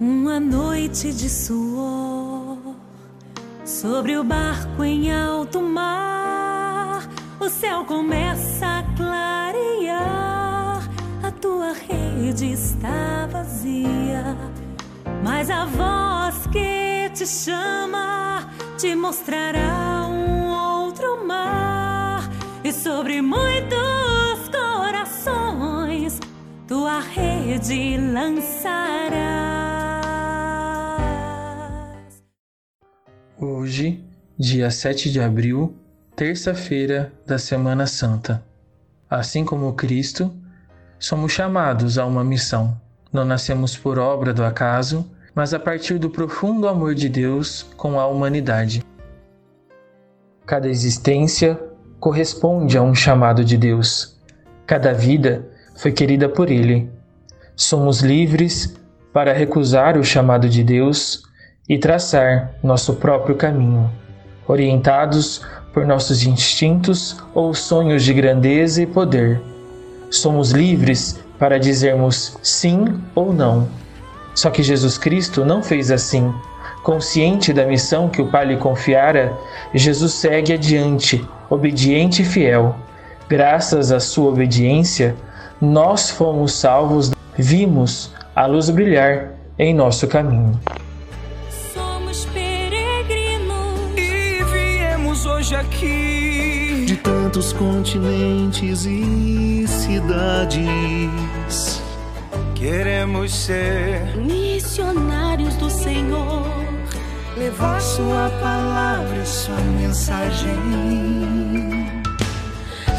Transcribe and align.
Uma 0.00 0.40
noite 0.40 1.12
de 1.12 1.30
suor 1.30 2.58
sobre 3.64 4.16
o 4.16 4.24
barco 4.24 4.82
em 4.82 5.12
alto 5.14 5.62
mar, 5.62 7.08
o 7.38 7.48
céu 7.48 7.84
começa 7.84 8.66
a 8.66 8.82
clarear. 8.96 10.90
A 11.22 11.30
tua 11.30 11.72
rede 11.72 12.52
está 12.52 13.28
vazia, 13.30 14.36
mas 15.22 15.48
a 15.48 15.64
voz 15.64 16.44
que 16.48 17.08
te 17.14 17.24
chama 17.24 18.50
te 18.76 18.96
mostrará 18.96 20.08
um 20.08 20.48
outro 20.48 21.24
mar 21.24 22.28
e 22.64 22.72
sobre 22.72 23.22
muitos 23.22 24.50
corações 24.50 26.18
tua 26.66 26.98
rede 26.98 27.96
lançará. 27.96 29.63
Hoje, 33.40 34.00
dia 34.38 34.70
7 34.70 35.10
de 35.10 35.20
abril, 35.20 35.74
terça-feira 36.14 37.12
da 37.26 37.36
Semana 37.36 37.84
Santa. 37.84 38.40
Assim 39.10 39.44
como 39.44 39.72
Cristo, 39.72 40.32
somos 41.00 41.32
chamados 41.32 41.98
a 41.98 42.06
uma 42.06 42.22
missão. 42.22 42.80
Não 43.12 43.24
nascemos 43.24 43.76
por 43.76 43.98
obra 43.98 44.32
do 44.32 44.44
acaso, 44.44 45.04
mas 45.34 45.52
a 45.52 45.58
partir 45.58 45.98
do 45.98 46.08
profundo 46.08 46.68
amor 46.68 46.94
de 46.94 47.08
Deus 47.08 47.66
com 47.76 47.98
a 47.98 48.06
humanidade. 48.06 48.84
Cada 50.46 50.68
existência 50.68 51.60
corresponde 51.98 52.78
a 52.78 52.82
um 52.82 52.94
chamado 52.94 53.44
de 53.44 53.56
Deus. 53.56 54.16
Cada 54.64 54.92
vida 54.92 55.44
foi 55.74 55.90
querida 55.90 56.28
por 56.28 56.52
Ele. 56.52 56.88
Somos 57.56 57.98
livres 57.98 58.76
para 59.12 59.32
recusar 59.32 59.98
o 59.98 60.04
chamado 60.04 60.48
de 60.48 60.62
Deus 60.62 61.24
e 61.68 61.78
traçar 61.78 62.52
nosso 62.62 62.94
próprio 62.94 63.34
caminho, 63.34 63.90
orientados 64.46 65.42
por 65.72 65.86
nossos 65.86 66.24
instintos 66.24 67.16
ou 67.34 67.54
sonhos 67.54 68.04
de 68.04 68.12
grandeza 68.12 68.82
e 68.82 68.86
poder. 68.86 69.40
Somos 70.10 70.50
livres 70.50 71.18
para 71.38 71.58
dizermos 71.58 72.38
sim 72.42 73.00
ou 73.14 73.32
não. 73.32 73.68
Só 74.34 74.50
que 74.50 74.62
Jesus 74.62 74.98
Cristo 74.98 75.44
não 75.44 75.62
fez 75.62 75.90
assim. 75.90 76.32
Consciente 76.82 77.52
da 77.52 77.64
missão 77.64 78.08
que 78.08 78.20
o 78.20 78.30
Pai 78.30 78.44
lhe 78.44 78.56
confiara, 78.56 79.32
Jesus 79.74 80.12
segue 80.12 80.52
adiante, 80.52 81.26
obediente 81.48 82.22
e 82.22 82.24
fiel. 82.24 82.76
Graças 83.28 83.90
à 83.90 83.98
sua 83.98 84.30
obediência, 84.30 85.16
nós 85.60 86.10
fomos 86.10 86.52
salvos, 86.52 87.10
vimos 87.38 88.12
a 88.36 88.44
luz 88.46 88.68
brilhar 88.68 89.30
em 89.58 89.72
nosso 89.72 90.06
caminho. 90.06 90.60
Hoje 95.54 95.56
aqui 95.56 96.84
de 96.86 96.96
tantos 96.96 97.52
continentes 97.52 98.84
e 98.86 99.64
cidades. 99.66 100.60
Queremos 102.54 103.32
ser 103.32 104.16
missionários 104.16 105.54
do 105.56 105.70
Senhor, 105.70 106.46
levar 107.36 107.80
Sua 107.80 108.30
palavra, 108.40 109.24
Sua 109.24 109.60
mensagem. 109.78 110.54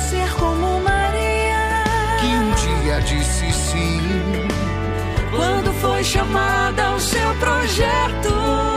Ser 0.09 0.31
como 0.39 0.80
Maria, 0.81 1.83
que 2.20 2.28
um 2.28 2.52
dia 2.83 3.00
disse 3.02 3.52
sim, 3.52 4.02
quando 5.36 5.73
foi 5.81 6.03
chamada 6.03 6.86
ao 6.86 7.00
seu 7.00 7.33
projeto. 7.36 8.74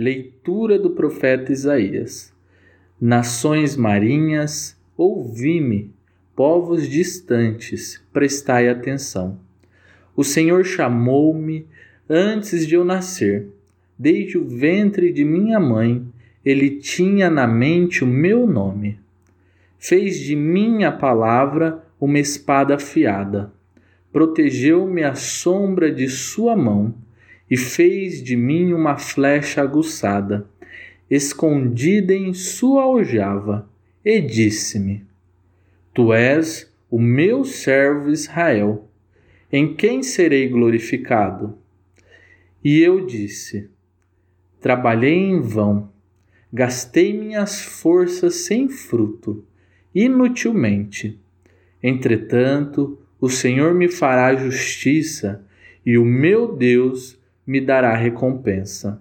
Leitura 0.00 0.78
do 0.78 0.90
profeta 0.90 1.50
Isaías. 1.50 2.32
Nações 3.00 3.76
marinhas, 3.76 4.78
ouvi-me, 4.96 5.90
povos 6.36 6.88
distantes, 6.88 8.00
prestai 8.12 8.68
atenção. 8.68 9.40
O 10.14 10.22
Senhor 10.22 10.64
chamou-me 10.64 11.66
antes 12.08 12.64
de 12.64 12.76
eu 12.76 12.84
nascer. 12.84 13.48
Desde 13.98 14.38
o 14.38 14.46
ventre 14.46 15.12
de 15.12 15.24
minha 15.24 15.58
mãe, 15.58 16.06
ele 16.44 16.78
tinha 16.78 17.28
na 17.28 17.48
mente 17.48 18.04
o 18.04 18.06
meu 18.06 18.46
nome. 18.46 19.00
Fez 19.80 20.20
de 20.20 20.36
minha 20.36 20.92
palavra 20.92 21.84
uma 22.00 22.20
espada 22.20 22.76
afiada. 22.76 23.52
Protegeu-me 24.12 25.02
à 25.02 25.16
sombra 25.16 25.90
de 25.90 26.06
sua 26.06 26.54
mão 26.54 26.94
e 27.50 27.56
fez 27.56 28.22
de 28.22 28.36
mim 28.36 28.72
uma 28.72 28.96
flecha 28.96 29.62
aguçada, 29.62 30.48
escondida 31.10 32.14
em 32.14 32.34
sua 32.34 32.82
aljava, 32.82 33.68
e 34.04 34.20
disse-me: 34.20 35.04
Tu 35.94 36.12
és 36.12 36.72
o 36.90 36.98
meu 37.00 37.44
servo 37.44 38.10
Israel, 38.10 38.88
em 39.50 39.74
quem 39.74 40.02
serei 40.02 40.48
glorificado? 40.48 41.56
E 42.62 42.80
eu 42.80 43.06
disse: 43.06 43.70
Trabalhei 44.60 45.14
em 45.14 45.40
vão, 45.40 45.90
gastei 46.52 47.12
minhas 47.12 47.62
forças 47.62 48.34
sem 48.34 48.68
fruto, 48.68 49.44
inutilmente. 49.94 51.18
Entretanto, 51.82 52.98
o 53.20 53.28
Senhor 53.28 53.74
me 53.74 53.88
fará 53.88 54.34
justiça, 54.34 55.44
e 55.84 55.96
o 55.96 56.04
meu 56.04 56.54
Deus 56.54 57.17
me 57.48 57.62
dará 57.62 57.96
recompensa. 57.96 59.00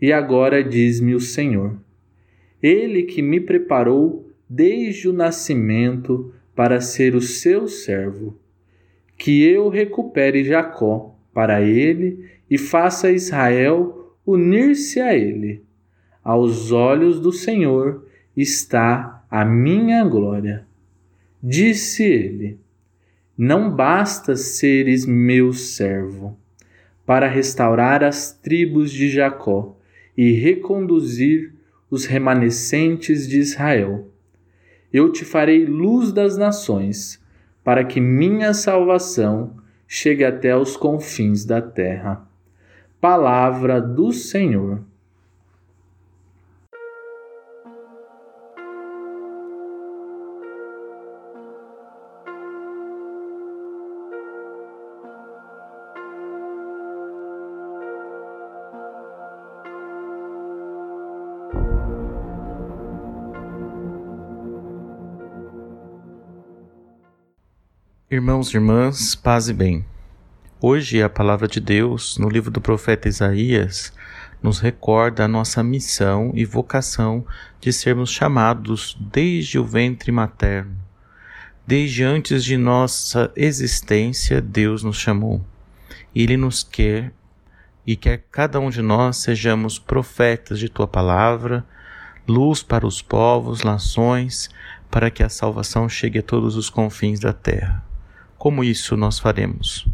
E 0.00 0.12
agora 0.12 0.62
diz-me 0.62 1.12
o 1.12 1.18
Senhor: 1.18 1.76
Ele 2.62 3.02
que 3.02 3.20
me 3.20 3.40
preparou 3.40 4.30
desde 4.48 5.08
o 5.08 5.12
nascimento 5.12 6.32
para 6.54 6.80
ser 6.80 7.16
o 7.16 7.20
seu 7.20 7.66
servo, 7.66 8.38
que 9.18 9.42
eu 9.42 9.68
recupere 9.68 10.44
Jacó 10.44 11.18
para 11.32 11.60
ele 11.62 12.30
e 12.48 12.56
faça 12.56 13.10
Israel 13.10 14.14
unir-se 14.24 15.00
a 15.00 15.12
ele. 15.12 15.64
Aos 16.22 16.70
olhos 16.70 17.18
do 17.18 17.32
Senhor 17.32 18.06
está 18.36 19.26
a 19.28 19.44
minha 19.44 20.04
glória. 20.04 20.64
Disse 21.42 22.04
ele: 22.04 22.56
Não 23.36 23.68
basta 23.68 24.36
seres 24.36 25.04
meu 25.04 25.52
servo 25.52 26.38
para 27.06 27.28
restaurar 27.28 28.02
as 28.02 28.32
tribos 28.32 28.90
de 28.90 29.08
Jacó 29.08 29.76
e 30.16 30.32
reconduzir 30.32 31.52
os 31.90 32.06
remanescentes 32.06 33.28
de 33.28 33.38
Israel. 33.38 34.08
Eu 34.92 35.10
te 35.12 35.24
farei 35.24 35.64
luz 35.64 36.12
das 36.12 36.36
nações, 36.36 37.22
para 37.62 37.84
que 37.84 38.00
minha 38.00 38.54
salvação 38.54 39.56
chegue 39.86 40.24
até 40.24 40.56
os 40.56 40.76
confins 40.76 41.44
da 41.44 41.60
terra. 41.60 42.26
Palavra 43.00 43.80
do 43.80 44.12
Senhor. 44.12 44.80
Irmãos 68.10 68.52
e 68.52 68.58
irmãs, 68.58 69.14
paz 69.14 69.48
e 69.48 69.54
bem. 69.54 69.82
Hoje 70.60 71.02
a 71.02 71.08
palavra 71.08 71.48
de 71.48 71.58
Deus, 71.58 72.18
no 72.18 72.28
livro 72.28 72.50
do 72.50 72.60
profeta 72.60 73.08
Isaías, 73.08 73.94
nos 74.42 74.60
recorda 74.60 75.24
a 75.24 75.28
nossa 75.28 75.62
missão 75.62 76.30
e 76.34 76.44
vocação 76.44 77.24
de 77.58 77.72
sermos 77.72 78.10
chamados 78.10 78.94
desde 79.00 79.58
o 79.58 79.64
ventre 79.64 80.12
materno. 80.12 80.76
Desde 81.66 82.04
antes 82.04 82.44
de 82.44 82.58
nossa 82.58 83.32
existência, 83.34 84.38
Deus 84.38 84.82
nos 84.82 84.98
chamou. 84.98 85.42
Ele 86.14 86.36
nos 86.36 86.62
quer 86.62 87.10
e 87.86 87.96
quer 87.96 88.18
que 88.18 88.28
cada 88.30 88.60
um 88.60 88.68
de 88.68 88.82
nós 88.82 89.16
sejamos 89.16 89.78
profetas 89.78 90.58
de 90.58 90.68
tua 90.68 90.86
palavra, 90.86 91.64
luz 92.28 92.62
para 92.62 92.86
os 92.86 93.00
povos, 93.00 93.62
nações, 93.64 94.50
para 94.90 95.10
que 95.10 95.22
a 95.22 95.30
salvação 95.30 95.88
chegue 95.88 96.18
a 96.18 96.22
todos 96.22 96.54
os 96.54 96.68
confins 96.68 97.18
da 97.18 97.32
terra. 97.32 97.93
Como 98.44 98.62
isso 98.62 98.94
nós 98.94 99.18
faremos? 99.18 99.88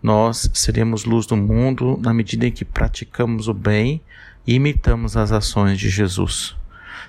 Nós 0.00 0.48
seremos 0.54 1.04
luz 1.04 1.26
do 1.26 1.36
mundo 1.36 1.98
na 2.00 2.14
medida 2.14 2.46
em 2.46 2.52
que 2.52 2.64
praticamos 2.64 3.48
o 3.48 3.52
bem 3.52 4.00
e 4.46 4.54
imitamos 4.54 5.16
as 5.16 5.32
ações 5.32 5.76
de 5.76 5.90
Jesus. 5.90 6.54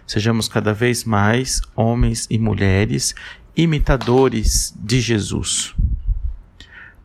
Sejamos 0.07 0.47
cada 0.47 0.73
vez 0.73 1.03
mais 1.03 1.61
homens 1.75 2.25
e 2.31 2.39
mulheres 2.39 3.13
imitadores 3.55 4.73
de 4.75 4.99
Jesus. 4.99 5.75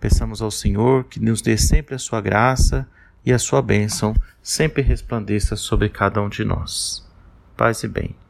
Peçamos 0.01 0.41
ao 0.41 0.51
Senhor 0.51 1.05
que 1.05 1.21
nos 1.21 1.43
dê 1.43 1.59
sempre 1.59 1.95
a 1.95 1.99
sua 1.99 2.23
graça 2.23 2.89
e 3.27 3.31
a 3.31 3.39
sua 3.39 3.61
bênção 3.61 4.17
sempre 4.43 4.81
resplandeça 4.81 5.55
sobre 5.55 5.91
cada 5.91 6.23
um 6.23 6.31
de 6.31 6.47
nós. 6.47 7.07
Paz 7.55 7.83
e 7.83 7.89
bem. 7.89 8.26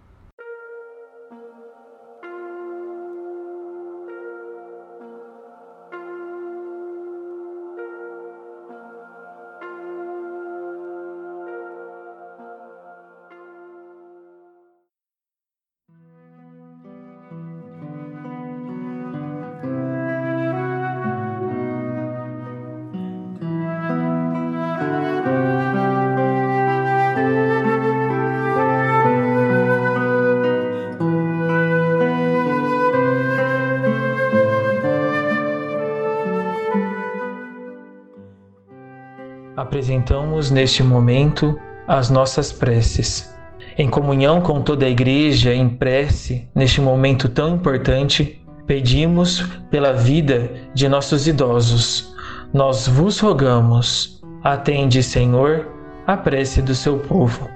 Apresentamos 39.57 40.51
neste 40.51 40.83
momento 40.83 41.59
as 41.89 42.11
nossas 42.11 42.53
preces. 42.53 43.35
Em 43.79 43.89
comunhão 43.89 44.41
com 44.41 44.61
toda 44.61 44.87
a 44.87 44.91
Igreja, 44.91 45.55
em 45.55 45.69
prece, 45.69 46.47
neste 46.55 46.81
momento 46.81 47.29
tão 47.29 47.55
importante, 47.55 48.41
pedimos 48.67 49.43
pela 49.71 49.93
vida 49.93 50.51
de 50.75 50.89
nossos 50.89 51.27
idosos. 51.27 52.15
Nós 52.53 52.87
vos 52.87 53.19
rogamos, 53.21 54.23
atende, 54.43 55.03
Senhor, 55.03 55.69
a 56.07 56.17
prece 56.17 56.61
do 56.63 56.75
seu 56.75 56.99
povo. 56.99 57.49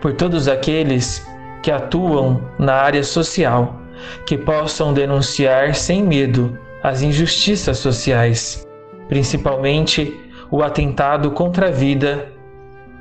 Por 0.00 0.12
todos 0.12 0.48
aqueles 0.48 1.26
que 1.62 1.70
atuam 1.70 2.42
na 2.58 2.74
área 2.74 3.02
social, 3.02 3.80
que 4.26 4.36
possam 4.36 4.92
denunciar 4.92 5.74
sem 5.74 6.02
medo 6.02 6.58
as 6.82 7.00
injustiças 7.00 7.78
sociais, 7.78 8.66
principalmente 9.08 10.23
o 10.54 10.62
atentado 10.62 11.32
contra 11.32 11.66
a 11.66 11.70
vida, 11.72 12.32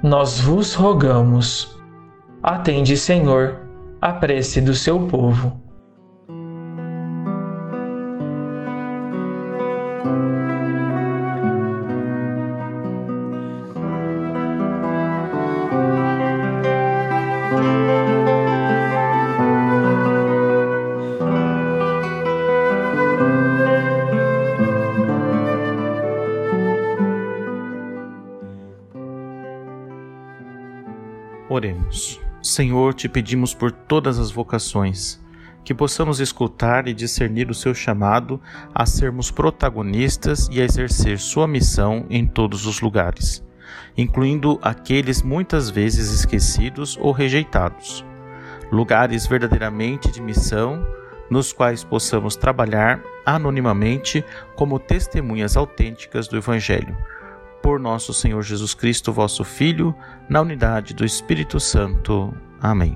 nós 0.02 0.40
vos 0.40 0.74
rogamos. 0.74 1.80
Atende, 2.42 2.98
Senhor, 2.98 3.60
a 4.02 4.12
prece 4.12 4.60
do 4.60 4.74
seu 4.74 5.02
povo. 5.02 5.62
Senhor, 32.42 32.94
te 32.94 33.07
pedimos 33.07 33.54
por 33.54 33.72
todas 33.72 34.19
as 34.19 34.30
vocações, 34.30 35.22
que 35.63 35.74
possamos 35.74 36.19
escutar 36.19 36.88
e 36.90 36.94
discernir 36.94 37.50
o 37.50 37.54
seu 37.54 37.74
chamado 37.74 38.42
a 38.75 38.86
sermos 38.86 39.31
protagonistas 39.31 40.50
e 40.51 40.62
a 40.62 40.66
exercer 40.66 41.19
sua 41.19 41.48
missão 41.48 42.06
em 42.10 42.28
todos 42.28 42.66
os 42.66 42.81
lugares, 42.81 43.42
incluindo 43.98 44.60
aqueles 44.62 45.22
muitas 45.22 45.69
vezes 45.69 46.12
esquecidos 46.12 46.98
ou 47.00 47.13
rejeitados. 47.13 48.04
Lugares 48.72 49.25
verdadeiramente 49.25 50.12
de 50.12 50.22
missão, 50.22 50.86
nos 51.30 51.54
quais 51.54 51.84
possamos 51.84 52.36
trabalhar 52.36 53.01
anonimamente 53.25 54.24
como 54.56 54.80
testemunhas 54.80 55.56
autênticas 55.56 56.28
do 56.28 56.36
Evangelho 56.36 56.96
por 57.63 57.80
nosso 57.80 58.13
Senhor 58.13 58.44
Jesus 58.44 58.74
Cristo, 58.74 59.13
vosso 59.13 59.45
Filho, 59.45 59.95
na 60.27 60.42
unidade 60.42 60.94
do 60.94 61.06
Espírito 61.06 61.62
Santo. 61.62 62.36
Amém. 62.62 62.95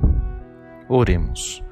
Oremos. 0.89 1.63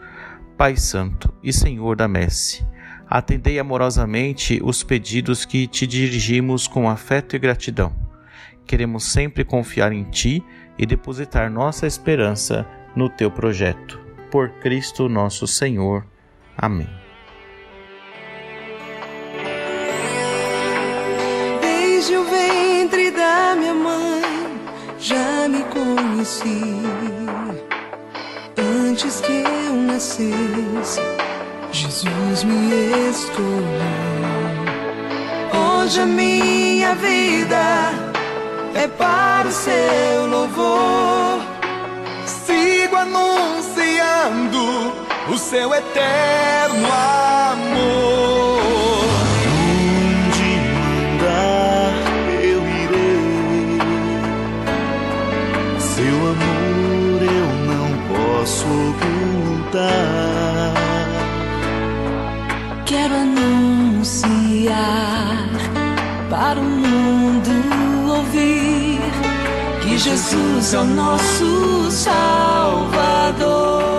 Pai 0.57 0.77
Santo 0.77 1.31
e 1.43 1.51
Senhor 1.51 1.97
da 1.97 2.07
Messe, 2.07 2.65
atendei 3.05 3.59
amorosamente 3.59 4.61
os 4.63 4.81
pedidos 4.81 5.43
que 5.43 5.67
te 5.67 5.85
dirigimos 5.85 6.69
com 6.69 6.89
afeto 6.89 7.35
e 7.35 7.39
gratidão. 7.39 7.93
Queremos 8.65 9.03
sempre 9.03 9.43
confiar 9.43 9.91
em 9.91 10.05
Ti 10.05 10.41
e 10.77 10.85
depositar 10.85 11.51
nossa 11.51 11.85
esperança 11.85 12.65
no 12.95 13.09
Teu 13.09 13.29
projeto. 13.29 13.99
Por 14.31 14.49
Cristo 14.61 15.09
nosso 15.09 15.45
Senhor. 15.45 16.07
Amém. 16.57 17.04
Ventre 22.85 23.09
da 23.09 23.55
minha 23.57 23.73
mãe 23.73 24.21
já 24.99 25.47
me 25.47 25.63
conheci. 25.63 26.61
Antes 28.57 29.21
que 29.21 29.43
eu 29.67 29.73
nascesse, 29.73 31.01
Jesus 31.71 32.43
me 32.43 33.09
escolheu. 33.09 33.55
Hoje 35.81 36.01
a 36.01 36.05
minha 36.05 36.93
vida 36.95 37.91
é 38.75 38.87
para 38.87 39.47
o 39.47 39.51
seu 39.51 40.27
louvor. 40.27 41.41
Sigo 42.25 42.95
anunciando 42.95 44.93
o 45.33 45.37
seu 45.37 45.73
eterno 45.73 46.87
amor. 47.51 48.14
Quero 62.85 63.15
anunciar 63.15 64.75
para 66.29 66.59
o 66.59 66.63
mundo 66.63 67.49
ouvir 68.17 69.01
que 69.83 69.97
Jesus 69.97 70.73
é 70.73 70.79
o 70.79 70.85
nosso 70.85 71.91
Salvador. 71.91 73.94